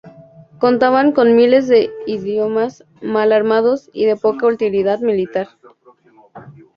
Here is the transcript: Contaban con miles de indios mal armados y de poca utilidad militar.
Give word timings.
Contaban 0.57 1.11
con 1.11 1.35
miles 1.35 1.67
de 1.67 1.91
indios 2.07 2.83
mal 3.03 3.31
armados 3.31 3.91
y 3.93 4.05
de 4.05 4.15
poca 4.15 4.47
utilidad 4.47 4.97
militar. 5.01 5.49